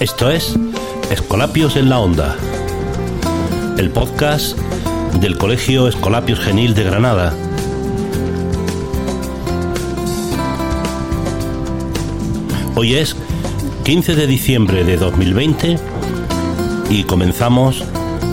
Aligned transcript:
Esto 0.00 0.30
es 0.30 0.54
Escolapios 1.10 1.74
en 1.76 1.88
la 1.88 1.98
Onda, 2.00 2.36
el 3.78 3.88
podcast 3.90 4.58
del 5.22 5.38
Colegio 5.38 5.88
Escolapios 5.88 6.38
Genil 6.38 6.74
de 6.74 6.84
Granada. 6.84 7.32
Hoy 12.74 12.96
es 12.96 13.16
15 13.84 14.16
de 14.16 14.26
diciembre 14.26 14.84
de 14.84 14.98
2020 14.98 15.78
y 16.90 17.04
comenzamos 17.04 17.82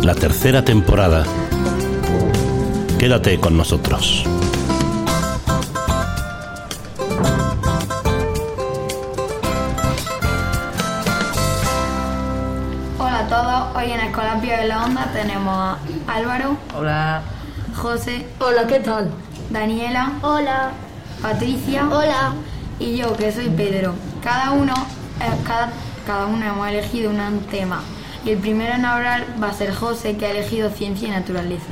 la 0.01 0.15
tercera 0.15 0.65
temporada. 0.65 1.23
Quédate 2.99 3.39
con 3.39 3.55
nosotros. 3.55 4.25
Tenemos 15.23 15.55
a 15.55 15.77
Álvaro, 16.07 16.57
Hola. 16.77 17.21
José, 17.75 18.27
Hola, 18.39 18.67
¿qué 18.67 18.81
tal? 18.81 19.09
Daniela, 19.49 20.11
Hola. 20.21 20.71
Patricia 21.21 21.87
Hola. 21.89 22.33
y 22.77 22.97
yo 22.97 23.15
que 23.15 23.31
soy 23.31 23.47
Pedro. 23.47 23.93
Cada 24.21 24.51
uno, 24.51 24.73
eh, 25.21 25.43
cada, 25.47 25.69
cada 26.05 26.25
uno 26.25 26.45
hemos 26.45 26.67
elegido 26.67 27.09
un 27.09 27.39
tema 27.49 27.81
y 28.25 28.31
el 28.31 28.37
primero 28.39 28.73
en 28.73 28.83
hablar 28.83 29.25
va 29.41 29.47
a 29.49 29.53
ser 29.53 29.73
José 29.73 30.17
que 30.17 30.25
ha 30.25 30.31
elegido 30.31 30.69
ciencia 30.69 31.07
y 31.07 31.11
naturaleza. 31.11 31.71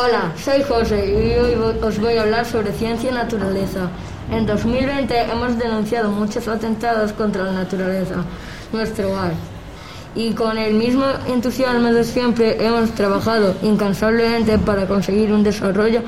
Hola, 0.00 0.32
soy 0.44 0.62
José 0.62 1.08
y 1.08 1.34
hoy 1.40 1.54
os 1.82 1.98
voy 1.98 2.16
a 2.16 2.22
hablar 2.22 2.46
sobre 2.46 2.70
ciencia 2.72 3.10
y 3.10 3.14
naturaleza. 3.14 3.88
En 4.30 4.46
2020 4.46 5.22
hemos 5.22 5.58
denunciado 5.58 6.10
muchos 6.10 6.46
atentados 6.46 7.12
contra 7.12 7.42
la 7.42 7.52
naturaleza, 7.52 8.16
nuestro 8.72 9.08
hogar. 9.10 9.32
Y 10.14 10.34
con 10.34 10.56
el 10.56 10.74
mismo 10.74 11.04
entusiasmo 11.26 11.88
de 11.92 12.04
siempre 12.04 12.64
hemos 12.64 12.92
trabajado 12.92 13.56
incansablemente 13.62 14.56
para 14.58 14.86
conseguir 14.86 15.32
un 15.32 15.42
desarrollo 15.42 16.02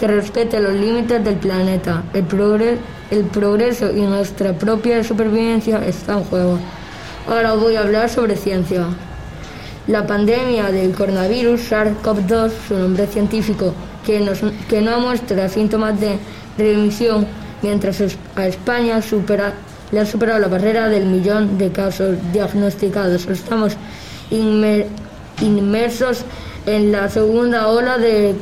que 0.00 0.08
respete 0.08 0.58
los 0.58 0.72
límites 0.72 1.22
del 1.24 1.36
planeta. 1.36 2.02
El, 2.14 2.26
progre- 2.26 2.78
el 3.12 3.24
progreso 3.26 3.92
y 3.94 4.00
nuestra 4.00 4.52
propia 4.52 5.04
supervivencia 5.04 5.78
están 5.86 6.18
en 6.18 6.24
juego. 6.24 6.58
Ahora 7.28 7.52
voy 7.54 7.76
a 7.76 7.82
hablar 7.82 8.08
sobre 8.08 8.34
ciencia. 8.36 8.86
La 9.88 10.06
pandemia 10.06 10.70
del 10.70 10.92
coronavirus 10.94 11.72
SARS-CoV-2, 11.72 12.50
su 12.68 12.74
nombre 12.78 13.06
científico, 13.06 13.72
que, 14.04 14.20
nos- 14.20 14.40
que 14.68 14.80
no 14.82 15.00
muestra 15.00 15.48
síntomas 15.48 15.98
de 15.98 16.18
remisión, 16.58 17.26
mientras 17.62 18.00
a 18.36 18.46
España 18.46 19.00
le 19.90 20.00
ha 20.00 20.04
superado 20.06 20.38
la 20.38 20.48
barrera 20.48 20.88
del 20.88 21.06
millón 21.06 21.56
de 21.56 21.72
casos 21.72 22.16
diagnosticados. 22.32 23.26
Estamos 23.28 23.72
inmer- 24.30 24.86
inmersos 25.40 26.22
en 26.66 26.92
la 26.92 27.08
segunda 27.08 27.68
ola 27.68 27.96
de 27.96 28.34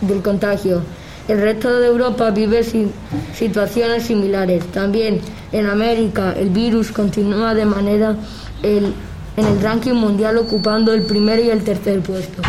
del 0.00 0.22
contagio. 0.22 0.82
El 1.26 1.40
resto 1.40 1.80
de 1.80 1.86
Europa 1.88 2.30
vive 2.30 2.62
si- 2.62 2.90
situaciones 3.34 4.04
similares. 4.04 4.64
También 4.72 5.20
en 5.50 5.66
América 5.66 6.34
el 6.38 6.50
virus 6.50 6.92
continúa 6.92 7.52
de 7.54 7.64
manera 7.64 8.14
el- 8.62 8.94
en 9.36 9.46
el 9.46 9.60
ranking 9.62 9.94
mundial 9.94 10.38
ocupando 10.38 10.92
el 10.92 11.02
primer 11.02 11.40
y 11.40 11.50
el 11.50 11.64
tercer 11.64 12.00
puesto. 12.00 12.42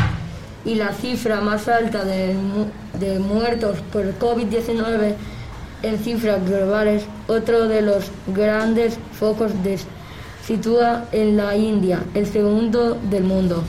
Y 0.65 0.75
la 0.75 0.93
cifra 0.93 1.41
más 1.41 1.67
alta 1.67 2.03
de, 2.03 2.35
de 2.99 3.19
muertos 3.19 3.77
por 3.91 4.17
COVID-19 4.17 5.15
en 5.83 5.99
cifras 5.99 6.45
globales, 6.47 7.03
otro 7.27 7.67
de 7.67 7.81
los 7.81 8.05
grandes 8.27 8.97
focos 9.19 9.51
de, 9.63 9.77
sitúa 10.45 11.05
en 11.11 11.37
la 11.37 11.55
India, 11.55 12.03
el 12.13 12.25
segundo 12.25 12.95
del 12.95 13.23
mundo. 13.23 13.63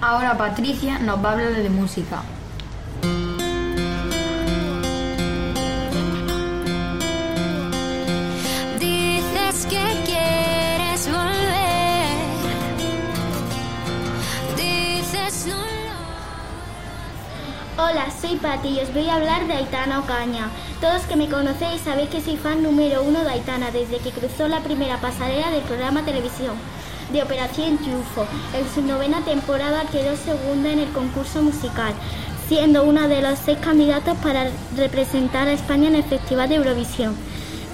Ahora 0.00 0.36
Patricia 0.36 0.98
nos 0.98 1.24
va 1.24 1.30
a 1.30 1.32
hablar 1.32 1.54
de 1.54 1.70
música. 1.70 2.22
Hola, 17.78 18.06
soy 18.10 18.36
Pati 18.36 18.68
y 18.68 18.80
os 18.80 18.90
voy 18.94 19.06
a 19.06 19.16
hablar 19.16 19.46
de 19.46 19.52
Aitana 19.52 19.98
Ocaña. 19.98 20.48
Todos 20.80 21.02
que 21.02 21.14
me 21.14 21.28
conocéis 21.28 21.82
sabéis 21.82 22.08
que 22.08 22.22
soy 22.22 22.38
fan 22.38 22.62
número 22.62 23.02
uno 23.02 23.22
de 23.22 23.28
Aitana 23.28 23.70
desde 23.70 23.98
que 23.98 24.12
cruzó 24.12 24.48
la 24.48 24.60
primera 24.60 24.98
pasarela 24.98 25.50
del 25.50 25.60
programa 25.60 26.02
televisión 26.02 26.54
de 27.12 27.22
Operación 27.22 27.76
Triunfo. 27.76 28.24
En 28.54 28.66
su 28.74 28.80
novena 28.80 29.20
temporada 29.26 29.84
quedó 29.92 30.16
segunda 30.16 30.72
en 30.72 30.78
el 30.78 30.88
concurso 30.92 31.42
musical, 31.42 31.92
siendo 32.48 32.82
una 32.82 33.08
de 33.08 33.20
los 33.20 33.38
seis 33.38 33.58
candidatos 33.58 34.16
para 34.22 34.48
representar 34.74 35.46
a 35.46 35.52
España 35.52 35.88
en 35.88 35.96
el 35.96 36.04
Festival 36.04 36.48
de 36.48 36.54
Eurovisión. 36.54 37.14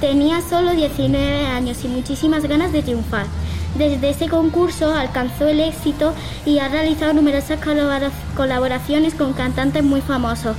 Tenía 0.00 0.40
solo 0.40 0.72
19 0.72 1.46
años 1.46 1.84
y 1.84 1.86
muchísimas 1.86 2.42
ganas 2.42 2.72
de 2.72 2.82
triunfar. 2.82 3.26
Desde 3.76 4.10
ese 4.10 4.28
concurso 4.28 4.94
alcanzó 4.94 5.48
el 5.48 5.60
éxito 5.60 6.12
y 6.44 6.58
ha 6.58 6.68
realizado 6.68 7.14
numerosas 7.14 7.58
colabora- 7.60 8.10
colaboraciones 8.36 9.14
con 9.14 9.32
cantantes 9.32 9.82
muy 9.82 10.02
famosos. 10.02 10.56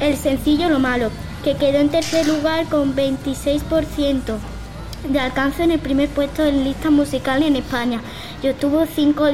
El 0.00 0.16
sencillo 0.16 0.68
Lo 0.68 0.78
Malo, 0.80 1.10
que 1.44 1.54
quedó 1.54 1.78
en 1.78 1.90
tercer 1.90 2.26
lugar 2.26 2.66
con 2.66 2.96
26% 2.96 4.36
de 5.08 5.20
alcance 5.20 5.62
en 5.62 5.70
el 5.70 5.78
primer 5.78 6.08
puesto 6.08 6.44
en 6.44 6.64
listas 6.64 6.90
musicales 6.90 7.46
en 7.46 7.56
España 7.56 8.00
y 8.42 8.48
obtuvo 8.48 8.84
cinco, 8.92 9.26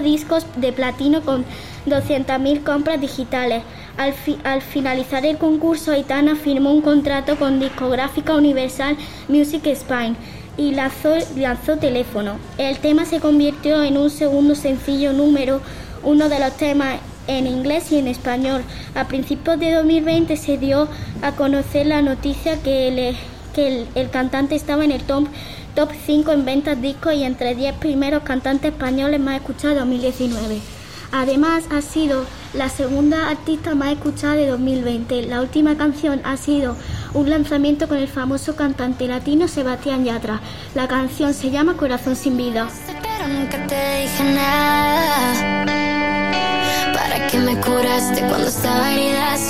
discos 0.00 0.46
de 0.56 0.72
platino 0.72 1.22
con 1.22 1.44
200.000 1.86 2.62
compras 2.62 3.00
digitales. 3.00 3.64
Al, 3.98 4.14
al 4.44 4.62
finalizar 4.62 5.26
el 5.26 5.36
concurso, 5.36 5.90
Aitana 5.90 6.36
firmó 6.36 6.70
un 6.72 6.80
contrato 6.80 7.36
con 7.36 7.58
discográfica 7.58 8.36
Universal 8.36 8.96
Music 9.28 9.66
Spain 9.66 10.16
y 10.56 10.72
lanzó, 10.72 11.14
lanzó 11.36 11.76
Teléfono. 11.76 12.36
El 12.58 12.78
tema 12.78 13.04
se 13.04 13.20
convirtió 13.20 13.82
en 13.82 13.96
un 13.96 14.10
segundo 14.10 14.54
sencillo 14.54 15.12
número 15.12 15.60
uno 16.02 16.28
de 16.28 16.38
los 16.38 16.56
temas 16.56 16.98
en 17.26 17.46
inglés 17.46 17.92
y 17.92 17.98
en 17.98 18.08
español. 18.08 18.62
A 18.94 19.06
principios 19.06 19.58
de 19.58 19.72
2020 19.72 20.36
se 20.36 20.58
dio 20.58 20.88
a 21.22 21.32
conocer 21.32 21.86
la 21.86 22.02
noticia 22.02 22.60
que, 22.62 22.88
el, 22.88 23.16
que 23.54 23.86
el, 23.94 24.10
cantante 24.10 24.54
estaba 24.54 24.84
en 24.84 24.92
el 24.92 25.02
top, 25.02 25.26
top 25.74 25.90
5 26.06 26.32
en 26.32 26.44
ventas 26.44 26.80
discos 26.80 27.14
y 27.14 27.24
entre 27.24 27.54
10 27.54 27.76
primeros 27.76 28.22
cantantes 28.22 28.72
españoles 28.72 29.20
más 29.20 29.36
escuchados 29.36 29.74
de 29.74 29.80
2019. 29.80 30.81
Además, 31.12 31.64
ha 31.70 31.82
sido 31.82 32.24
la 32.54 32.68
segunda 32.68 33.28
artista 33.28 33.74
más 33.74 33.92
escuchada 33.92 34.34
de 34.34 34.46
2020. 34.46 35.22
La 35.26 35.40
última 35.40 35.76
canción 35.76 36.20
ha 36.24 36.36
sido 36.36 36.76
un 37.14 37.28
lanzamiento 37.28 37.86
con 37.86 37.98
el 37.98 38.08
famoso 38.08 38.56
cantante 38.56 39.06
latino 39.06 39.46
Sebastián 39.46 40.04
Yatra. 40.04 40.40
La 40.74 40.88
canción 40.88 41.34
se 41.34 41.50
llama 41.50 41.76
Corazón 41.76 42.16
sin 42.16 42.36
vida. 42.36 42.68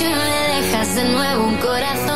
Me 0.00 0.61
dejas 0.61 0.94
de 0.94 1.05
nuevo 1.05 1.44
un 1.44 1.56
corazón 1.56 2.12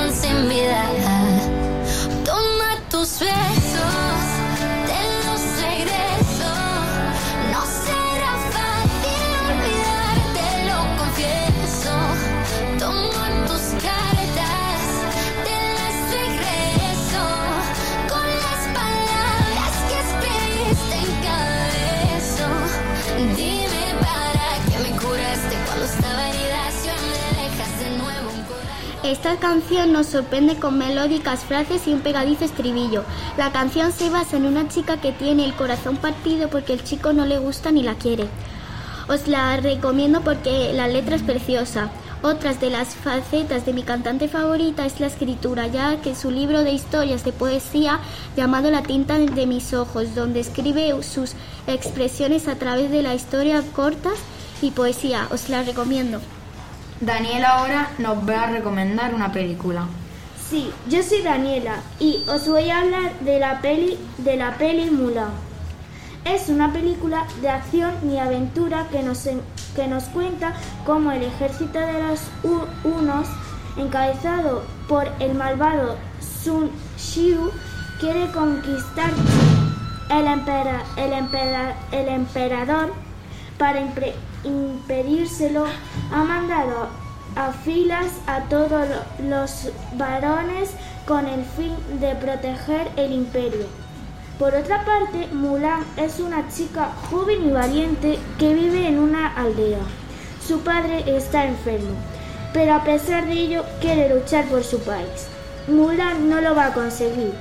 Esta 29.07 29.37
canción 29.37 29.93
nos 29.93 30.09
sorprende 30.09 30.57
con 30.57 30.79
melódicas 30.79 31.45
frases 31.45 31.87
y 31.87 31.93
un 31.93 32.01
pegadizo 32.01 32.45
estribillo. 32.45 33.05
La 33.39 33.53
canción 33.53 33.93
se 33.93 34.11
basa 34.11 34.37
en 34.37 34.47
una 34.47 34.67
chica 34.67 35.01
que 35.01 35.13
tiene 35.13 35.45
el 35.45 35.55
corazón 35.55 35.97
partido 35.97 36.51
porque 36.51 36.73
el 36.73 36.83
chico 36.83 37.13
no 37.13 37.25
le 37.25 37.39
gusta 37.39 37.71
ni 37.71 37.85
la 37.85 37.95
quiere. 37.95 38.27
Os 39.09 39.29
la 39.29 39.59
recomiendo 39.59 40.23
porque 40.23 40.73
la 40.73 40.89
letra 40.89 41.15
es 41.15 41.23
preciosa. 41.23 41.89
Otras 42.21 42.61
de 42.61 42.69
las 42.69 42.97
facetas 42.97 43.65
de 43.65 43.75
mi 43.75 43.85
cantante 43.85 44.27
favorita 44.27 44.85
es 44.85 44.99
la 44.99 45.07
escritura, 45.07 45.69
ya 45.69 46.01
que 46.01 46.17
su 46.17 46.33
libro 46.33 46.65
de 46.65 46.73
historias 46.73 47.25
de 47.25 47.33
poesía 47.33 48.01
llamado 48.37 48.73
La 48.73 48.83
tinta 48.83 49.19
de 49.19 49.47
mis 49.47 49.73
ojos, 49.73 50.17
donde 50.17 50.41
escribe 50.41 51.01
sus 51.05 51.35
expresiones 51.69 52.49
a 52.49 52.57
través 52.57 52.91
de 52.91 53.03
la 53.03 53.15
historia 53.15 53.63
cortas 53.73 54.19
y 54.61 54.73
poesía. 54.73 55.29
Os 55.31 55.49
la 55.49 55.63
recomiendo. 55.63 56.21
Daniela 57.01 57.59
ahora 57.59 57.91
nos 57.99 58.27
va 58.27 58.45
a 58.45 58.51
recomendar 58.51 59.15
una 59.15 59.31
película. 59.31 59.87
Sí, 60.49 60.71
yo 60.89 61.03
soy 61.03 61.23
Daniela 61.23 61.75
y 61.99 62.25
os 62.29 62.49
voy 62.49 62.71
a 62.71 62.81
hablar 62.81 63.19
de 63.21 63.39
la 63.39 63.61
peli 63.61 63.99
de 64.19 64.37
la 64.37 64.57
peli 64.57 64.91
Mulan. 64.91 65.31
Es 66.25 66.49
una 66.49 66.73
película 66.73 67.27
de 67.43 67.51
acción 67.51 67.93
y 68.11 68.17
aventura 68.17 68.87
que 68.91 69.03
nos, 69.03 69.25
que 69.75 69.87
nos 69.89 70.05
cuenta 70.05 70.55
cómo 70.87 71.13
el 71.13 71.23
ejército 71.25 71.79
de 71.79 72.03
los 72.03 72.21
Unos, 72.85 73.29
encabezado 73.77 74.65
por 74.89 75.07
el 75.21 75.35
malvado 75.35 75.97
Sun 76.43 76.71
Xiu, 76.97 77.51
quiere 78.01 78.31
conquistar 78.33 79.11
el, 80.11 80.27
el, 80.97 81.13
el 81.93 82.09
emperador 82.09 82.93
para 83.59 83.81
impedírselo. 84.47 85.65
Ha 86.13 86.25
mandado 86.25 86.89
afilas 87.35 88.13
a 88.27 88.41
todos 88.49 88.89
los 89.23 89.71
varones 89.95 90.71
con 91.07 91.27
el 91.27 91.45
fin 91.45 91.75
de 92.01 92.15
proteger 92.15 92.89
el 92.97 93.13
imperio. 93.13 93.67
Por 94.39 94.55
otra 94.55 94.85
parte, 94.85 95.29
Mulan 95.33 95.85
es 95.97 96.21
una 96.21 96.49
chica 96.49 96.91
joven 97.11 97.49
y 97.49 97.51
valiente 97.53 98.19
que 98.39 98.55
vive 98.55 98.87
en 98.87 98.99
una 98.99 99.35
aldea. 99.35 99.81
Su 100.47 100.61
padre 100.61 101.05
está 101.07 101.47
enfermo, 101.47 101.97
pero 102.53 102.75
a 102.75 102.85
pesar 102.85 103.27
de 103.27 103.33
ello 103.33 103.65
quiere 103.81 104.15
luchar 104.15 104.45
por 104.47 104.63
su 104.63 104.79
país. 104.81 105.29
Mulan 105.69 106.29
no 106.29 106.41
lo 106.41 106.55
va 106.55 106.67
a 106.67 106.75
conseguir 106.75 107.33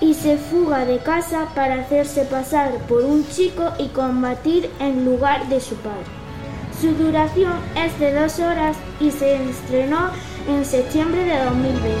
y 0.00 0.14
se 0.14 0.38
fuga 0.38 0.84
de 0.84 0.98
casa 0.98 1.48
para 1.54 1.80
hacerse 1.80 2.24
pasar 2.24 2.72
por 2.88 3.02
un 3.02 3.28
chico 3.28 3.72
y 3.78 3.88
combatir 3.88 4.70
en 4.80 5.04
lugar 5.04 5.48
de 5.48 5.60
su 5.60 5.76
padre. 5.76 6.23
Su 6.84 6.92
duración 6.96 7.54
es 7.74 7.98
de 7.98 8.12
dos 8.12 8.38
horas 8.40 8.76
y 9.00 9.10
se 9.10 9.42
estrenó 9.42 10.10
en 10.46 10.66
septiembre 10.66 11.24
de 11.24 11.42
2020. 11.42 11.98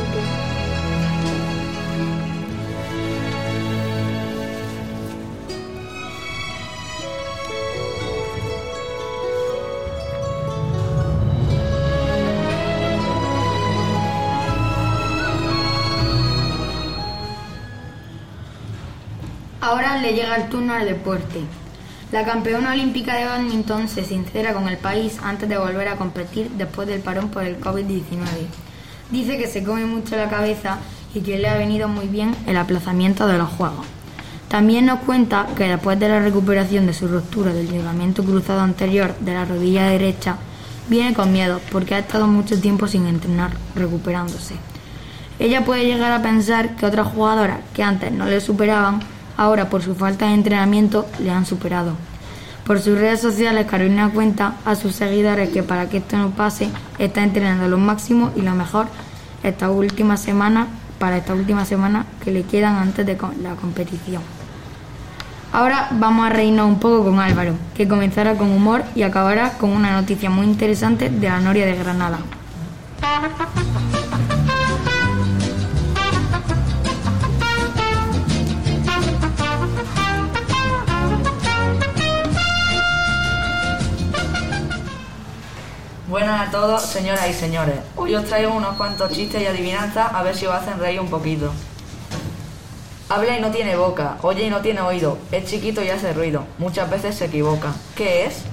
Ahora 19.62 19.96
le 20.02 20.12
llega 20.12 20.36
el 20.36 20.50
turno 20.50 20.74
al 20.74 20.84
deporte. 20.84 21.40
La 22.14 22.24
campeona 22.24 22.70
olímpica 22.70 23.16
de 23.16 23.24
badminton 23.24 23.88
se 23.88 24.04
sincera 24.04 24.54
con 24.54 24.68
el 24.68 24.76
país 24.76 25.18
antes 25.20 25.48
de 25.48 25.58
volver 25.58 25.88
a 25.88 25.96
competir 25.96 26.48
después 26.50 26.86
del 26.86 27.00
parón 27.00 27.28
por 27.28 27.42
el 27.42 27.58
COVID-19. 27.58 28.04
Dice 29.10 29.36
que 29.36 29.48
se 29.48 29.64
come 29.64 29.84
mucho 29.84 30.14
la 30.14 30.28
cabeza 30.28 30.78
y 31.12 31.22
que 31.22 31.38
le 31.38 31.48
ha 31.48 31.56
venido 31.56 31.88
muy 31.88 32.06
bien 32.06 32.32
el 32.46 32.56
aplazamiento 32.56 33.26
de 33.26 33.36
los 33.36 33.48
Juegos. 33.48 33.84
También 34.46 34.86
nos 34.86 35.00
cuenta 35.00 35.48
que 35.56 35.64
después 35.64 35.98
de 35.98 36.08
la 36.08 36.20
recuperación 36.20 36.86
de 36.86 36.94
su 36.94 37.08
ruptura 37.08 37.52
del 37.52 37.68
ligamento 37.68 38.22
cruzado 38.22 38.60
anterior 38.60 39.12
de 39.18 39.34
la 39.34 39.44
rodilla 39.44 39.88
derecha, 39.88 40.36
viene 40.88 41.14
con 41.14 41.32
miedo 41.32 41.60
porque 41.72 41.96
ha 41.96 41.98
estado 41.98 42.28
mucho 42.28 42.60
tiempo 42.60 42.86
sin 42.86 43.08
entrenar, 43.08 43.50
recuperándose. 43.74 44.54
Ella 45.40 45.64
puede 45.64 45.84
llegar 45.84 46.12
a 46.12 46.22
pensar 46.22 46.76
que 46.76 46.86
otras 46.86 47.08
jugadoras 47.08 47.58
que 47.74 47.82
antes 47.82 48.12
no 48.12 48.26
le 48.26 48.40
superaban 48.40 49.00
ahora 49.36 49.68
por 49.68 49.82
su 49.82 49.94
falta 49.94 50.26
de 50.26 50.34
entrenamiento 50.34 51.06
le 51.20 51.30
han 51.30 51.46
superado. 51.46 51.92
Por 52.66 52.80
sus 52.80 52.98
redes 52.98 53.20
sociales, 53.20 53.66
Carolina 53.66 54.10
cuenta 54.12 54.54
a 54.64 54.74
sus 54.74 54.94
seguidores 54.94 55.50
que 55.50 55.62
para 55.62 55.88
que 55.88 55.98
esto 55.98 56.16
no 56.16 56.30
pase, 56.30 56.70
está 56.98 57.22
entrenando 57.22 57.68
lo 57.68 57.76
máximo 57.76 58.30
y 58.36 58.40
lo 58.40 58.54
mejor 58.54 58.86
esta 59.42 59.70
última 59.70 60.16
semana, 60.16 60.66
para 60.98 61.18
esta 61.18 61.34
última 61.34 61.66
semana 61.66 62.06
que 62.22 62.32
le 62.32 62.44
quedan 62.44 62.76
antes 62.76 63.04
de 63.04 63.18
la 63.42 63.54
competición. 63.56 64.22
Ahora 65.52 65.88
vamos 65.92 66.26
a 66.26 66.30
reírnos 66.30 66.66
un 66.66 66.80
poco 66.80 67.04
con 67.04 67.20
Álvaro, 67.20 67.54
que 67.76 67.86
comenzará 67.86 68.34
con 68.34 68.50
humor 68.50 68.82
y 68.94 69.02
acabará 69.02 69.50
con 69.52 69.70
una 69.70 69.92
noticia 69.92 70.30
muy 70.30 70.46
interesante 70.46 71.10
de 71.10 71.28
la 71.28 71.40
Noria 71.40 71.66
de 71.66 71.76
Granada. 71.76 72.18
Buenas 86.14 86.46
a 86.46 86.50
todos, 86.52 86.80
señoras 86.80 87.28
y 87.28 87.32
señores. 87.32 87.74
Hoy 87.96 88.14
os 88.14 88.24
traigo 88.26 88.54
unos 88.54 88.76
cuantos 88.76 89.10
chistes 89.10 89.42
y 89.42 89.46
adivinanzas 89.46 90.14
a 90.14 90.22
ver 90.22 90.36
si 90.36 90.46
os 90.46 90.54
hacen 90.54 90.78
reír 90.78 91.00
un 91.00 91.10
poquito. 91.10 91.52
Habla 93.08 93.36
y 93.36 93.40
no 93.40 93.50
tiene 93.50 93.74
boca, 93.74 94.18
oye 94.22 94.44
y 94.44 94.48
no 94.48 94.60
tiene 94.60 94.80
oído, 94.80 95.18
es 95.32 95.44
chiquito 95.46 95.82
y 95.82 95.88
hace 95.88 96.12
ruido, 96.12 96.44
muchas 96.58 96.88
veces 96.88 97.16
se 97.16 97.24
equivoca. 97.24 97.72
¿Qué 97.96 98.26
es? 98.26 98.44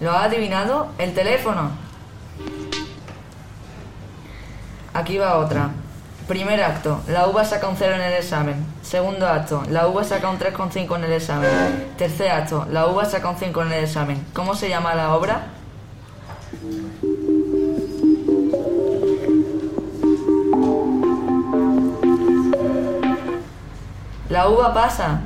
¿Lo 0.00 0.12
ha 0.12 0.24
adivinado? 0.24 0.88
¿El 0.96 1.12
teléfono? 1.12 1.72
Aquí 4.94 5.18
va 5.18 5.36
otra. 5.36 5.68
Primer 6.26 6.62
acto, 6.62 7.00
la 7.08 7.26
uva 7.26 7.44
saca 7.44 7.68
un 7.68 7.76
0 7.76 7.94
en 7.96 8.00
el 8.02 8.12
examen. 8.14 8.64
Segundo 8.82 9.26
acto, 9.26 9.62
la 9.68 9.88
uva 9.88 10.04
saca 10.04 10.28
un 10.30 10.38
3,5 10.38 10.96
en 10.96 11.04
el 11.04 11.12
examen. 11.12 11.50
Tercer 11.98 12.30
acto, 12.30 12.66
la 12.70 12.86
uva 12.86 13.04
saca 13.04 13.28
un 13.30 13.36
5 13.36 13.62
en 13.62 13.72
el 13.72 13.84
examen. 13.84 14.26
¿Cómo 14.32 14.54
se 14.54 14.68
llama 14.68 14.94
la 14.94 15.14
obra? 15.14 15.46
La 24.28 24.48
uva 24.48 24.72
pasa. 24.72 25.20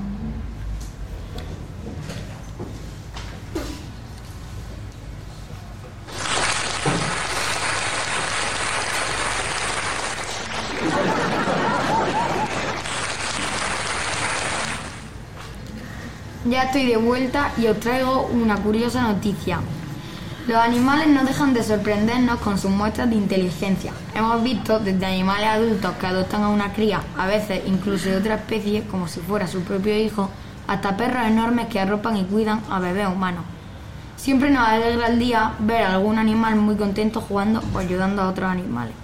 Ya 16.54 16.62
estoy 16.62 16.86
de 16.86 16.96
vuelta 16.96 17.50
y 17.58 17.66
os 17.66 17.80
traigo 17.80 18.28
una 18.32 18.54
curiosa 18.54 19.02
noticia. 19.02 19.58
Los 20.46 20.56
animales 20.56 21.08
no 21.08 21.24
dejan 21.24 21.52
de 21.52 21.64
sorprendernos 21.64 22.38
con 22.38 22.58
sus 22.58 22.70
muestras 22.70 23.10
de 23.10 23.16
inteligencia. 23.16 23.92
Hemos 24.14 24.40
visto 24.44 24.78
desde 24.78 25.04
animales 25.04 25.48
adultos 25.48 25.90
que 25.96 26.06
adoptan 26.06 26.44
a 26.44 26.50
una 26.50 26.72
cría, 26.72 27.00
a 27.18 27.26
veces 27.26 27.62
incluso 27.66 28.08
de 28.08 28.18
otra 28.18 28.36
especie, 28.36 28.84
como 28.84 29.08
si 29.08 29.18
fuera 29.18 29.48
su 29.48 29.62
propio 29.62 29.98
hijo, 29.98 30.30
hasta 30.68 30.96
perros 30.96 31.26
enormes 31.26 31.66
que 31.66 31.80
arropan 31.80 32.18
y 32.18 32.24
cuidan 32.24 32.60
a 32.70 32.78
bebés 32.78 33.08
humanos. 33.08 33.42
Siempre 34.14 34.48
nos 34.50 34.68
alegra 34.68 35.08
el 35.08 35.18
día 35.18 35.54
ver 35.58 35.82
a 35.82 35.94
algún 35.94 36.20
animal 36.20 36.54
muy 36.54 36.76
contento 36.76 37.20
jugando 37.20 37.64
o 37.74 37.78
ayudando 37.78 38.22
a 38.22 38.28
otros 38.28 38.48
animales. 38.48 38.94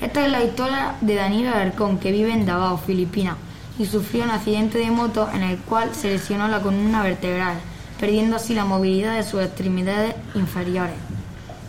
Esta 0.00 0.24
es 0.24 0.32
la 0.32 0.42
historia 0.42 0.94
de 1.02 1.16
Daniel 1.16 1.48
Alarcón, 1.48 1.98
que 1.98 2.12
vive 2.12 2.32
en 2.32 2.46
Davao, 2.46 2.78
Filipinas 2.78 3.36
y 3.78 3.86
sufrió 3.86 4.24
un 4.24 4.30
accidente 4.30 4.78
de 4.78 4.90
moto 4.90 5.28
en 5.32 5.42
el 5.42 5.58
cual 5.58 5.94
se 5.94 6.08
lesionó 6.08 6.48
la 6.48 6.60
columna 6.60 7.02
vertebral, 7.02 7.56
perdiendo 8.00 8.36
así 8.36 8.54
la 8.54 8.64
movilidad 8.64 9.14
de 9.14 9.22
sus 9.22 9.42
extremidades 9.42 10.14
inferiores. 10.34 10.96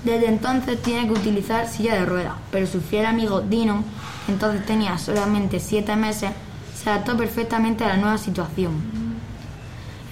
Desde 0.04 0.28
entonces 0.28 0.82
tiene 0.82 1.08
que 1.08 1.14
utilizar 1.14 1.68
silla 1.68 1.96
de 1.96 2.06
ruedas, 2.06 2.34
pero 2.52 2.66
su 2.66 2.82
fiel 2.82 3.06
amigo 3.06 3.42
Dino, 3.42 3.84
entonces 4.28 4.66
tenía 4.66 4.98
solamente 4.98 5.60
7 5.60 5.96
meses, 5.96 6.32
se 6.76 6.90
adaptó 6.90 7.18
perfectamente 7.18 7.84
a 7.84 7.90
la 7.90 7.98
nueva 7.98 8.18
situación. 8.18 9.10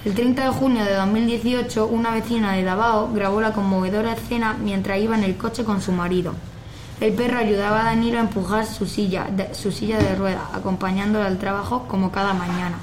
El 0.04 0.14
30 0.14 0.44
de 0.44 0.50
junio 0.50 0.84
de 0.84 0.94
2018, 0.94 1.86
una 1.86 2.12
vecina 2.12 2.52
de 2.52 2.62
Davao 2.62 3.12
grabó 3.12 3.40
la 3.40 3.52
conmovedora 3.52 4.12
escena 4.12 4.54
mientras 4.54 5.00
iba 5.00 5.16
en 5.16 5.24
el 5.24 5.36
coche 5.36 5.64
con 5.64 5.80
su 5.80 5.92
marido. 5.92 6.34
El 7.00 7.12
perro 7.12 7.38
ayudaba 7.38 7.82
a 7.82 7.84
Danilo 7.84 8.18
a 8.18 8.22
empujar 8.22 8.66
su 8.66 8.84
silla, 8.84 9.28
de, 9.30 9.54
su 9.54 9.70
silla 9.70 9.98
de 9.98 10.16
ruedas, 10.16 10.42
acompañándolo 10.52 11.24
al 11.24 11.38
trabajo 11.38 11.86
como 11.86 12.10
cada 12.10 12.34
mañana. 12.34 12.76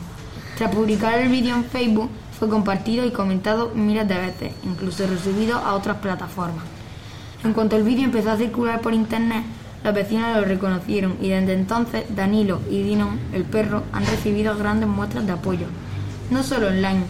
Tras 0.57 0.73
publicar 0.73 1.19
el 1.19 1.27
vídeo 1.27 1.53
en 1.53 1.65
Facebook, 1.65 2.09
fue 2.39 2.47
compartido 2.47 3.05
y 3.05 3.11
comentado 3.11 3.71
miles 3.75 4.07
de 4.07 4.15
veces, 4.15 4.53
incluso 4.63 5.05
resubido 5.05 5.57
a 5.57 5.73
otras 5.73 5.97
plataformas. 5.97 6.63
En 7.43 7.51
cuanto 7.51 7.75
el 7.75 7.83
vídeo 7.83 8.05
empezó 8.05 8.31
a 8.31 8.37
circular 8.37 8.81
por 8.81 8.93
internet, 8.93 9.43
Los 9.83 9.93
vecinos 9.93 10.35
lo 10.35 10.43
reconocieron 10.43 11.15
y 11.21 11.29
desde 11.29 11.53
entonces 11.53 12.05
Danilo 12.15 12.59
y 12.71 12.81
Dino, 12.81 13.09
el 13.33 13.43
perro, 13.43 13.83
han 13.91 14.03
recibido 14.07 14.57
grandes 14.57 14.89
muestras 14.89 15.27
de 15.27 15.33
apoyo. 15.33 15.67
No 16.31 16.41
solo 16.41 16.69
online. 16.69 17.03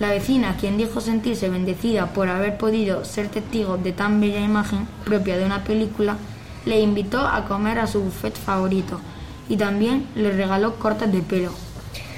La 0.00 0.08
vecina, 0.08 0.56
quien 0.58 0.78
dijo 0.78 1.02
sentirse 1.02 1.50
bendecida 1.50 2.14
por 2.14 2.30
haber 2.30 2.56
podido 2.56 3.04
ser 3.04 3.28
testigo 3.28 3.76
de 3.76 3.92
tan 3.92 4.20
bella 4.22 4.40
imagen 4.40 4.88
propia 5.04 5.36
de 5.36 5.44
una 5.44 5.64
película, 5.64 6.16
le 6.64 6.80
invitó 6.80 7.26
a 7.26 7.44
comer 7.44 7.78
a 7.78 7.86
su 7.86 8.00
buffet 8.00 8.36
favorito 8.36 9.00
y 9.48 9.56
también 9.56 10.06
le 10.14 10.30
regaló 10.30 10.76
cortes 10.76 11.12
de 11.12 11.22
pelo. 11.22 11.52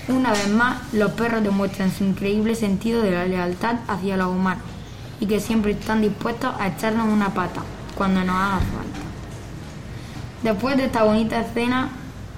Una 0.08 0.30
vez 0.30 0.48
más, 0.48 0.92
los 0.92 1.12
perros 1.12 1.42
demuestran 1.42 1.90
su 1.90 2.04
increíble 2.04 2.54
sentido 2.54 3.02
de 3.02 3.10
la 3.10 3.26
lealtad 3.26 3.76
hacia 3.88 4.16
los 4.16 4.28
humanos 4.28 4.62
y 5.18 5.26
que 5.26 5.40
siempre 5.40 5.72
están 5.72 6.00
dispuestos 6.00 6.54
a 6.60 6.68
echarnos 6.68 7.08
una 7.08 7.34
pata 7.34 7.62
cuando 7.96 8.20
nos 8.22 8.36
haga 8.36 8.58
falta. 8.58 9.00
Después 10.42 10.76
de 10.76 10.84
esta 10.84 11.02
bonita 11.02 11.40
escena, 11.40 11.88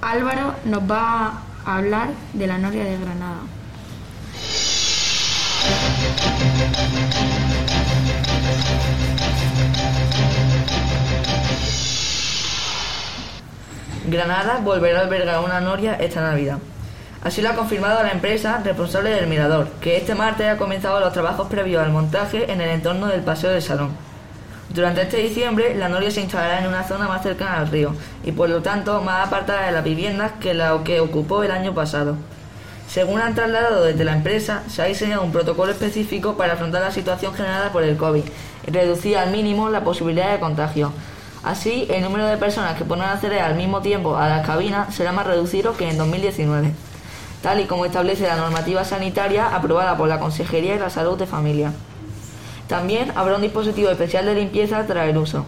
Álvaro 0.01 0.55
nos 0.65 0.89
va 0.89 1.41
a 1.65 1.77
hablar 1.77 2.09
de 2.33 2.47
la 2.47 2.57
Noria 2.57 2.85
de 2.85 2.97
Granada. 2.97 3.41
Granada 14.11 14.59
volverá 14.63 14.99
a 14.99 15.03
albergar 15.03 15.43
una 15.43 15.61
noria 15.61 15.95
esta 15.95 16.21
Navidad. 16.21 16.57
Así 17.23 17.41
lo 17.41 17.49
ha 17.49 17.55
confirmado 17.55 18.01
la 18.01 18.11
empresa 18.11 18.61
responsable 18.63 19.09
del 19.09 19.27
Mirador, 19.27 19.67
que 19.81 19.97
este 19.97 20.15
martes 20.15 20.47
ha 20.47 20.57
comenzado 20.57 20.99
los 20.99 21.11
trabajos 21.11 21.47
previos 21.47 21.83
al 21.83 21.91
montaje 21.91 22.51
en 22.51 22.61
el 22.61 22.69
entorno 22.69 23.07
del 23.07 23.21
Paseo 23.21 23.51
del 23.51 23.61
Salón. 23.61 23.89
Durante 24.69 25.01
este 25.01 25.17
diciembre, 25.17 25.75
la 25.75 25.89
noria 25.89 26.11
se 26.11 26.21
instalará 26.21 26.59
en 26.59 26.67
una 26.67 26.83
zona 26.83 27.07
más 27.07 27.23
cercana 27.23 27.57
al 27.57 27.69
río 27.69 27.93
y 28.23 28.31
por 28.31 28.49
lo 28.49 28.61
tanto 28.61 29.01
más 29.01 29.27
apartada 29.27 29.65
de 29.65 29.71
las 29.71 29.83
viviendas 29.83 30.33
que 30.39 30.53
la 30.53 30.79
que 30.83 30.99
ocupó 30.99 31.43
el 31.43 31.51
año 31.51 31.73
pasado. 31.73 32.15
Según 32.87 33.19
han 33.19 33.35
trasladado 33.35 33.83
desde 33.83 34.03
la 34.03 34.13
empresa, 34.13 34.63
se 34.67 34.81
ha 34.81 34.85
diseñado 34.85 35.23
un 35.23 35.31
protocolo 35.31 35.71
específico 35.71 36.37
para 36.37 36.53
afrontar 36.53 36.81
la 36.81 36.91
situación 36.91 37.33
generada 37.33 37.71
por 37.71 37.83
el 37.83 37.97
COVID 37.97 38.23
y 38.67 38.71
reducir 38.71 39.17
al 39.17 39.31
mínimo 39.31 39.69
la 39.69 39.83
posibilidad 39.83 40.31
de 40.31 40.39
contagio. 40.39 40.91
Así, 41.43 41.87
el 41.89 42.03
número 42.03 42.25
de 42.27 42.37
personas 42.37 42.77
que 42.77 42.83
podrán 42.83 43.11
acceder 43.11 43.41
al 43.41 43.55
mismo 43.55 43.81
tiempo 43.81 44.17
a 44.17 44.27
las 44.27 44.45
cabinas 44.45 44.93
será 44.93 45.13
más 45.13 45.25
reducido 45.25 45.77
que 45.77 45.89
en 45.89 45.97
2019, 45.97 46.73
tal 47.41 47.61
y 47.61 47.65
como 47.65 47.85
establece 47.85 48.27
la 48.27 48.35
normativa 48.35 48.83
sanitaria 48.83 49.55
aprobada 49.55 49.95
por 49.95 50.09
la 50.09 50.19
Consejería 50.19 50.73
de 50.73 50.79
la 50.79 50.89
Salud 50.89 51.17
de 51.17 51.25
Familia. 51.25 51.71
También 52.67 53.13
habrá 53.15 53.35
un 53.35 53.41
dispositivo 53.41 53.89
especial 53.89 54.25
de 54.25 54.35
limpieza 54.35 54.85
tras 54.85 55.07
el 55.07 55.17
uso, 55.17 55.45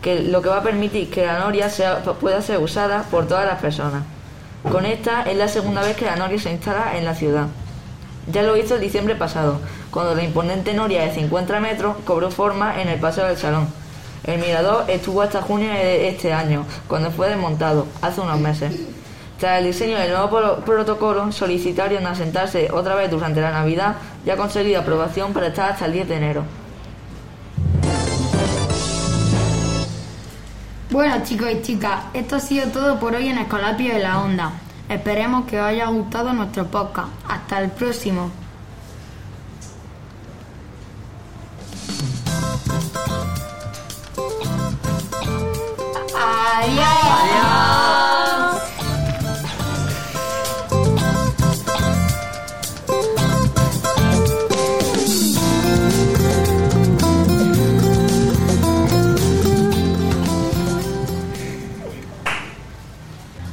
que 0.00 0.22
lo 0.22 0.40
que 0.40 0.50
va 0.50 0.58
a 0.58 0.62
permitir 0.62 1.10
que 1.10 1.26
la 1.26 1.40
noria 1.40 1.68
pueda 2.20 2.40
ser 2.40 2.58
usada 2.58 3.02
por 3.10 3.26
todas 3.26 3.44
las 3.44 3.60
personas. 3.60 4.04
Con 4.70 4.86
esta 4.86 5.22
es 5.22 5.36
la 5.36 5.48
segunda 5.48 5.82
vez 5.82 5.96
que 5.96 6.06
la 6.06 6.16
noria 6.16 6.38
se 6.38 6.52
instala 6.52 6.96
en 6.96 7.04
la 7.04 7.14
ciudad. 7.14 7.48
Ya 8.32 8.42
lo 8.42 8.56
hizo 8.56 8.76
el 8.76 8.80
diciembre 8.80 9.16
pasado, 9.16 9.58
cuando 9.90 10.14
la 10.14 10.22
imponente 10.22 10.72
noria 10.72 11.02
de 11.02 11.12
50 11.12 11.60
metros 11.60 11.96
cobró 12.06 12.30
forma 12.30 12.80
en 12.80 12.88
el 12.88 13.00
Paseo 13.00 13.26
del 13.26 13.36
Salón. 13.36 13.83
El 14.24 14.40
mirador 14.40 14.84
estuvo 14.88 15.20
hasta 15.22 15.42
junio 15.42 15.68
de 15.70 16.08
este 16.08 16.32
año, 16.32 16.64
cuando 16.88 17.10
fue 17.10 17.28
desmontado, 17.28 17.86
hace 18.00 18.20
unos 18.20 18.40
meses. 18.40 18.74
Tras 19.38 19.58
el 19.58 19.66
diseño 19.66 19.98
del 19.98 20.10
nuevo 20.12 20.30
pro- 20.30 20.56
protocolo, 20.64 21.30
solicitaron 21.32 22.06
asentarse 22.06 22.70
otra 22.72 22.94
vez 22.94 23.10
durante 23.10 23.40
la 23.42 23.50
Navidad 23.50 23.96
y 24.24 24.30
ha 24.30 24.36
conseguido 24.36 24.80
aprobación 24.80 25.32
para 25.34 25.48
estar 25.48 25.72
hasta 25.72 25.86
el 25.86 25.92
10 25.92 26.08
de 26.08 26.16
enero. 26.16 26.42
Bueno 30.90 31.16
chicos 31.24 31.48
y 31.50 31.60
chicas, 31.62 32.04
esto 32.14 32.36
ha 32.36 32.40
sido 32.40 32.68
todo 32.68 33.00
por 33.00 33.14
hoy 33.16 33.28
en 33.28 33.38
Escolapio 33.38 33.92
de 33.92 33.98
la 33.98 34.20
Onda. 34.20 34.52
Esperemos 34.88 35.44
que 35.46 35.58
os 35.60 35.66
haya 35.66 35.86
gustado 35.86 36.32
nuestro 36.32 36.66
podcast. 36.66 37.08
Hasta 37.28 37.60
el 37.60 37.70
próximo. 37.70 38.30